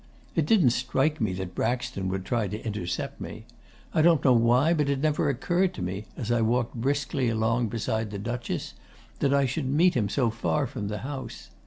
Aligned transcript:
It 0.33 0.47
didn't 0.47 0.71
strike 0.71 1.21
me 1.21 1.31
that 1.33 1.53
Braxton 1.53 2.09
would 2.09 2.25
try 2.25 2.47
to 2.47 2.65
intercept 2.65 3.21
me. 3.21 3.45
I 3.93 4.01
don't 4.01 4.25
know 4.25 4.33
why, 4.33 4.73
but 4.73 4.89
it 4.89 4.97
never 4.99 5.29
occurred 5.29 5.75
to 5.75 5.83
me, 5.83 6.05
as 6.17 6.31
I 6.31 6.41
walked 6.41 6.73
briskly 6.73 7.29
along 7.29 7.67
beside 7.67 8.09
the 8.09 8.17
Duchess, 8.17 8.73
that 9.19 9.31
I 9.31 9.45
should 9.45 9.67
meet 9.69 9.93
him 9.95 10.09
so 10.09 10.31
far 10.31 10.65
from 10.65 10.87
the 10.87 10.97
house. 11.05 11.51